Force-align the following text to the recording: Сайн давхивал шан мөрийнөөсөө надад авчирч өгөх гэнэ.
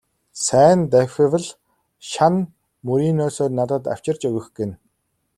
Сайн 0.43 0.79
давхивал 0.91 1.47
шан 2.11 2.35
мөрийнөөсөө 2.85 3.47
надад 3.57 3.83
авчирч 3.93 4.21
өгөх 4.29 4.47
гэнэ. 4.57 4.75